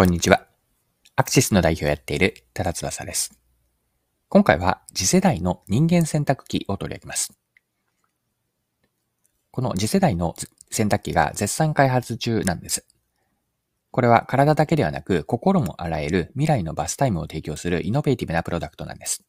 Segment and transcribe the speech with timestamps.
[0.00, 0.46] こんにちは。
[1.14, 3.38] アクシスの代表をやっている多田翼です。
[4.30, 7.38] 今回は次世代の人間洗濯機を取り上げます。
[9.50, 10.34] この次世代の
[10.70, 12.86] 洗濯機が絶賛開発中なんです。
[13.90, 19.22] これは体だけではなく心も洗える未来のバスタイムを提供するイノベーティブなプロダクトなんです。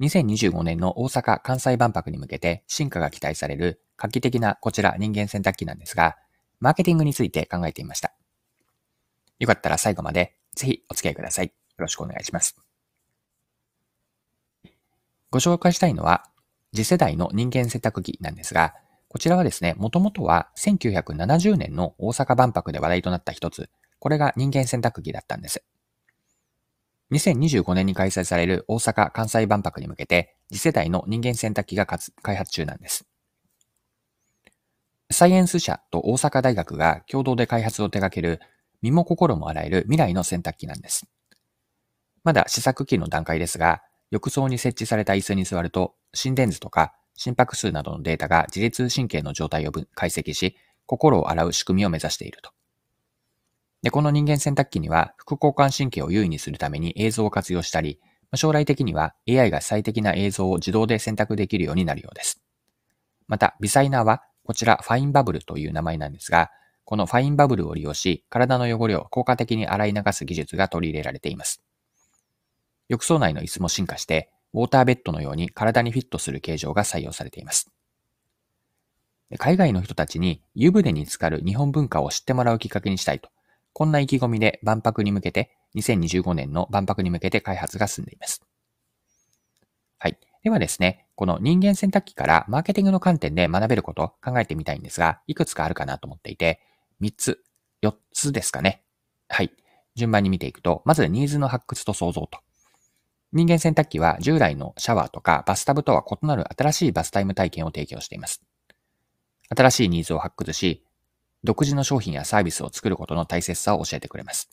[0.00, 6.16] 2025年の大阪・関西万博に向けて進化が期待される画期的なこちら人間洗濯機なんですが、
[6.58, 8.14] マーケティングについて考えてみました。
[9.42, 11.46] よかったら最後までぜひお付き合いください。
[11.46, 12.56] よろしくお願いします。
[15.30, 16.26] ご紹介したいのは
[16.72, 18.72] 次世代の人間洗濯機なんですが、
[19.08, 23.68] こちらはですね、もともとは1970年の大阪万博で話題となった一つ、
[23.98, 25.64] これが人間洗濯機だったんです。
[27.10, 33.06] 2025年に開催される大阪・関西万博に向けて、次世代の人間洗濯機が開発中なんです。
[35.10, 38.40] サイエンス社と大阪大学が共同で開発を手掛ける
[38.82, 41.06] 身も心も洗える未来の洗濯機なんです。
[42.24, 52.50] まだ試作機の段階ですが、浴槽に設置された椅子に座ると、心電図とか心拍数などのデータが自律神経の状態を解析し、心を洗う仕組みを目指していると。
[53.82, 58.00] で、この人間洗濯機には、副交感神経を優位にするために映像を活用したり、
[58.34, 62.42] 将来的には AI が最適な映像を自動で選択できるようになるようです。
[63.26, 66.50] また、微細なは、こちらファインバブルという名前なんですが、
[66.84, 71.62] このファインバブルを利用し、体の汚れを効果的に洗い流す技術が取り入れられています。
[72.88, 77.70] 浴槽内の椅子も進化して、ウォーターベッドのように体にフィットする形状が採用されています。
[79.38, 83.30] 海外の人たちに湯船に浸かる日本文化を知ってもらうきっかけにしたいと、
[83.72, 88.42] こんな意気込みで万博に向けて、2025年の万博に向けて開発が進んでいます。
[89.98, 90.18] はい。
[90.42, 96.60] ではですね、この人間洗濯機からマーケティングの観点で学べること考えてみたいんですが、いくつかあるかなと思っていて、
[97.02, 97.42] 3つ、
[97.82, 98.84] 4つですかね。
[99.28, 99.50] はい。
[99.96, 102.38] 順番に見ていくと、まずニーズの発掘と創造と。
[103.32, 108.42] 人間洗濯機は従来のシャワーとかバスタブとは異なる新しいバスタイム体験を提供しています。
[109.48, 110.84] 新しいニーズを発掘し、
[111.42, 114.48] 独自の商品やサービスを作ることの大切さを教えてくれます。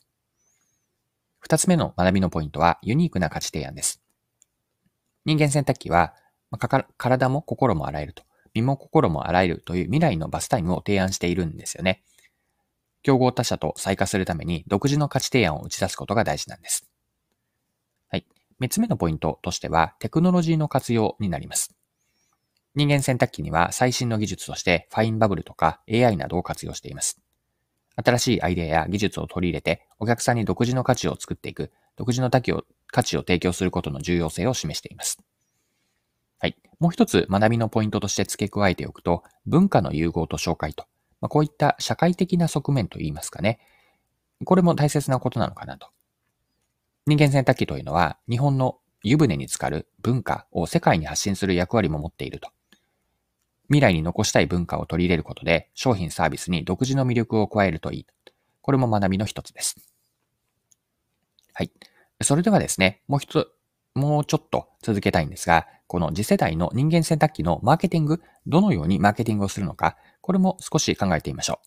[1.38, 4.02] 二つ目の学びのポイントはユニークな価値提案です。
[5.24, 6.14] 人間洗濯機は、
[6.96, 8.24] 体も心も洗えると、
[8.54, 12.02] 身も心も洗えるという未来のバスタイムを提案しているんですよね。
[13.02, 16.90] 競合他社と再化するために独自の価値提案を打ち出すことが大事なんです。
[18.08, 18.26] はい。
[18.58, 21.74] 三つ目のポイントとしては、テクノロジーの活用になります。
[22.74, 27.20] 人間洗濯機には最新の技術としてファインバブルとか AI などを活用しています。
[27.96, 35.18] 新しいアイデアや技術を取り入れてお客さんに独自の価値を作っていく、独自の価値を価値を提供することの重要性を示しています。
[36.38, 36.56] はい。
[36.78, 40.86] もう一つ学びのポイントとして付け加えておくと、文化の融合と紹介と
[41.20, 43.58] まあ、こういった社会的な側面といいますかね。
[44.44, 45.88] これも大切なことなのかなと。
[47.06, 52.50] 人間洗濯機というのは日本の湯船に浸かる文化を世界に発信する役割も持っていると。
[53.68, 58.06] 未来に残したい文化を取り入れることで商品サービスに独自の魅力を加えるといい。
[58.62, 59.76] これも学びの一つです。
[61.52, 61.70] はい。
[62.22, 63.48] それではですね、もう一つ、
[63.94, 71.66] もうちょっと続けたいんですが、この次世代の人間洗濯機のマーケティング、どのようにマーケティングをするのか、これも少し考えてみましょう。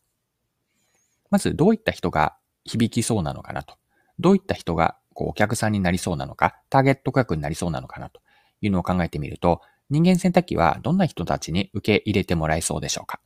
[1.31, 3.75] まず、どういった人が響きそうなのかなと。
[4.19, 8.21] どういった人がこうお客さんになりそうなのか、ターゲット顧客になりそうなのかなと
[8.61, 13.19] いうのを考えてみると、人間洗濯機はどんな人たちに受け入れてもらえそうでしょうか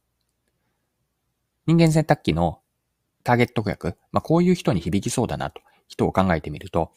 [1.66, 2.62] 人間洗濯機の
[3.24, 6.92] ターゲット顧客、まあ、こういう人に響きそうだなと人を考えてみると、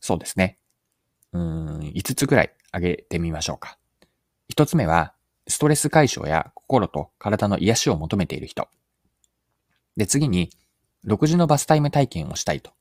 [0.00, 0.58] そうですね。
[1.32, 3.78] うん、5つぐらい挙げてみましょうか。
[4.54, 5.14] 1つ目は、
[5.48, 8.68] ストレス解消や心と体の癒しを求めている人。
[9.96, 10.50] で、次に、
[11.04, 12.72] 独自のバスタイム体験をしたいと。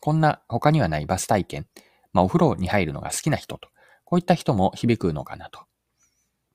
[0.00, 1.66] こんな他にはないバス体験。
[2.12, 3.68] まあ、お風呂に入るのが好きな人と。
[4.04, 5.60] こういった人も響くのかなと。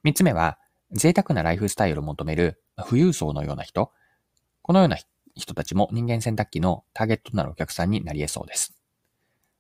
[0.04, 0.58] 三つ目は、
[0.92, 3.92] 贅沢なライフスタイルを求める富裕層のような人。
[4.62, 4.98] このような
[5.36, 8.76] 人たちも人間洗濯機のターゲットとなるお客さんになり得そうです。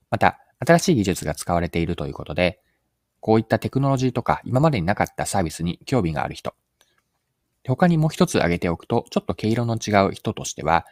[0.09, 2.61] また、新しい技術が使われているということで、
[3.19, 6.53] こういったテクノロジーとか今までになかったサービスに興味がある人。
[7.67, 10.85] 他にもう一つ挙げておくと、ちょっと毛色の違う人としては、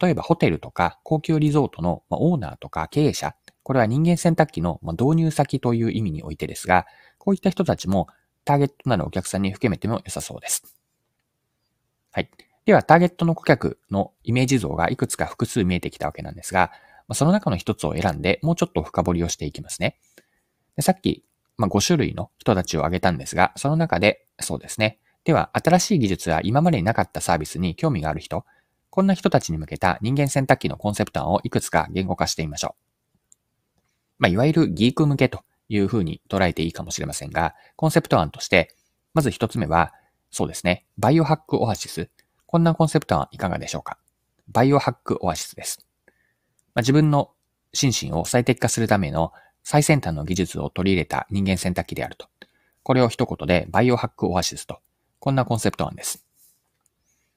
[0.00, 6.86] 例えばホテルとか高級リゾートのオーナーとか経営者、これは人間洗濯機の導入先という意味においてですが、
[7.18, 8.08] こういった人たちも
[8.44, 10.76] ターゲットなるお客さんに含めても良さそうです。
[12.12, 12.30] はい。
[12.64, 16.72] では、ターゲットの顧客のイメージ像がいくつか複数見えてきたわけなんですが、
[17.12, 19.98] その中の一つを選んで、もうちょっと深掘りをしていきますね。
[20.76, 21.24] でさっき
[21.60, 24.98] まあ、5種類の人たちを挙げたんですが、その中で、そうですね。
[25.24, 28.46] では、新しい技術や今までになかったサービスに興味がある人、
[28.88, 33.82] こんな人たちに向けた人間洗濯機のコンセプト案をいくつか言語化してみましょう。
[34.20, 38.74] まあ、いわゆるギーク向けというふうに捉えていいかもしれませんが、コンセプト案として、
[39.12, 39.92] まず一つ目は、
[40.30, 42.08] そうですね、バイオハックオアシス。
[42.46, 43.98] こんなコンセプト案いかがでしょうか？
[44.48, 45.84] バイオハックオアシスです。
[46.74, 47.32] まあ、自分の
[47.74, 52.28] 心身を最適化するための最先端の技術を取り入れた人間洗濯機であると。
[52.82, 54.80] これを一言でバイオハックオアシスと。
[55.18, 56.24] こんなコンセプト案です。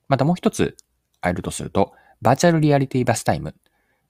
[0.07, 0.77] またもう一つ
[1.21, 3.55] あるとすると、バーチャルリアリティバスタイム。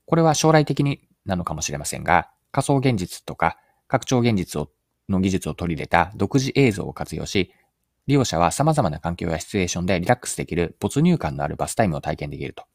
[0.06, 3.58] これは将来的になのかもしれませんが、仮想現実とか
[3.88, 4.70] 拡張現実を
[5.10, 7.52] の技術を取り入れた独自映像を活用し、
[8.08, 12.66] 利用者は様々な環境やシチュエーションでリラックスできる没入感のあるバスタイムを体験できると。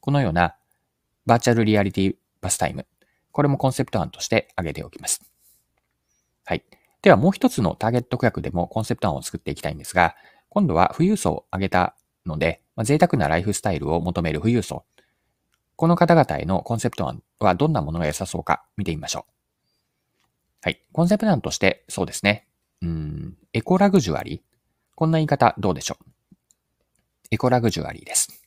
[0.00, 0.56] このような
[1.26, 2.86] バーチャルリアリティバスタイム。
[3.38, 5.22] これもコンセプト案として挙げておきます。
[6.44, 6.64] はい。
[7.02, 10.16] ではもう一つのターゲット顧客でもコンセプト案を作っていきたいんですが、
[10.48, 11.94] 今度は富裕層を挙げた
[12.26, 14.84] ので、まあ、贅沢なライフスタイルを求める富裕層。
[15.76, 19.32] この方々へのコンセプト案はどんなものが良さそうか見てみましょう。
[20.62, 20.82] はい。
[20.90, 22.48] コンセプト案としてそうですね。
[22.82, 24.40] うん、エコラグジュアリー。
[24.96, 26.04] こんな言い方どうでしょう
[27.30, 28.37] エコラグジュアリーです。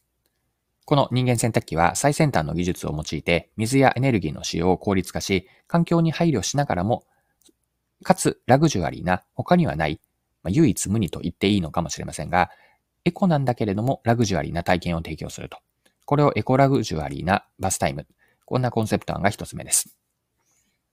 [0.86, 7.06] この人間洗濯機は最先端の技術を用いて水やエネルギーの使用を効率化し、環境に配慮しながらも、
[8.04, 10.02] かつラグジュアリーな他にはない、
[10.44, 12.50] まあ、唯一無二と言っていいのかもしれませんが、
[13.06, 15.58] エコなんだけれどもラグジュアリーな体験を提供すると。
[16.06, 18.06] これをエコラグジュアリーなバスタイム。
[18.46, 19.96] こんなコンセプト案が一つ目です。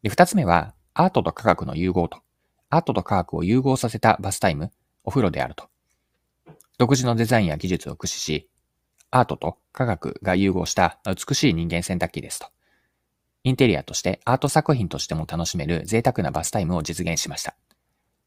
[0.02, 2.20] で、二つ目は、アートと科学の融合と。
[2.70, 4.70] アートと科学を融合させたバスタイム。
[5.02, 5.68] お風呂であると。
[6.78, 8.48] 独自のデザインや技術を駆使し、
[9.10, 12.46] アートと科学が融合した美しい人間洗濯機ですと。
[13.44, 17.56] インテリアとしてアート作品としても楽しめる贅沢なバスタイムを実現しました。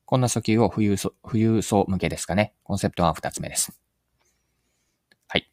[0.06, 2.54] こんな訴求を富裕層富裕層向けですかね。
[2.64, 3.80] コンセプトは二つ目です。
[5.28, 5.48] はい。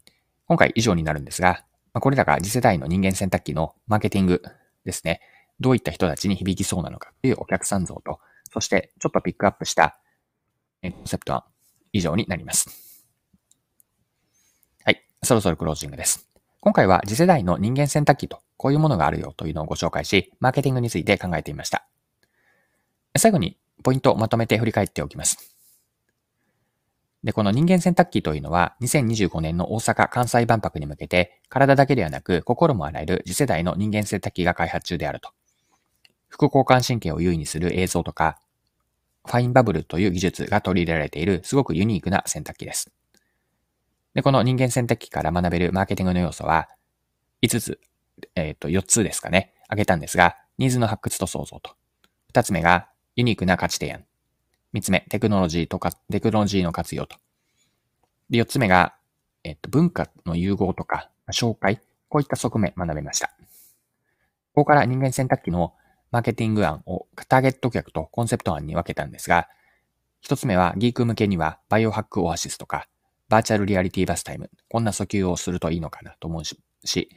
[0.47, 4.43] 今回以上になるんですが、これらが次世代の人間洗濯機のマーケティング
[4.85, 5.21] ですね。
[5.61, 8.21] どういった人たちに響きそうなのかというお客さん像と、
[8.53, 9.99] そしてちょっとピックアップした
[10.83, 11.45] コンセプトは
[11.93, 12.88] 以上になります。
[15.23, 16.29] そろそろクロージングです。
[16.61, 21.87] 今回は次世代の人間洗濯機とこういうものがあるよというのをご紹介し、マーケティングについて考えてみました。
[23.17, 25.57] 最後にポイントをまとめて振り返っておきます。
[27.25, 35.31] で、この人間洗濯機というのは2025年の大阪・関西万博に向けて体だけではなく心も洗える次世代の人間洗濯機が開発中であると。
[36.29, 38.39] 副交感神経を優位にする映像とか
[39.27, 42.91] ファインバブルという技術が取り入れられているすごくユニークな洗濯機です。
[44.15, 46.69] で、この人間洗濯機から学べるマーケティングの要素は、
[47.43, 47.81] 5つ、
[48.35, 51.77] えっ、ー、と、4つですかね、挙げたんですが、ニーズの発掘と創造と。
[52.33, 54.05] 2つ目が、ユニークな価値提案。
[54.75, 57.17] 3つ目、テクノロジーとか、テクノロジーの活用と。
[58.31, 58.95] で、4つ目が、
[59.45, 61.81] えっ、ー、と、文化の融合とか、紹介。
[62.09, 63.29] こういった側面学べました。
[64.55, 65.75] ここから人間洗濯機の
[66.11, 69.49] マーケティング案をターゲット客とコンセプト案に分けたんですが、
[70.21, 72.89] 一つ目はギーク向けにはバイオハックオアシスとか、
[73.29, 77.11] バーチャルリアリティバスタイム、こんな訴求をするといいのかなと思うし、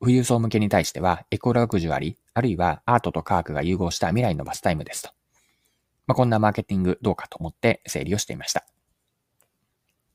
[0.00, 5.10] 富裕層向けに対してはエコラグジュアリー、あるいはアートと科学が融合した未来のバスタイムですと。
[6.06, 8.66] まあ、こんなマーケティングどうかと思って整理をしていました。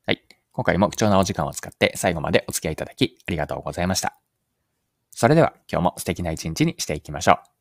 [0.06, 0.22] はい。
[0.52, 4.18] 今回も貴重なお時間を使って最後までお付き合いいただきありがとうございました。
[5.10, 7.51] それでは今日も素敵な一日にしていきましょう。